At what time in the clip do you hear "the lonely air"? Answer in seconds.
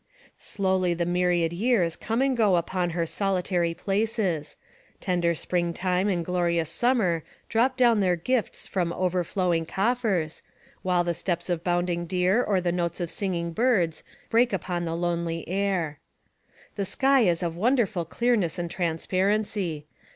14.85-15.99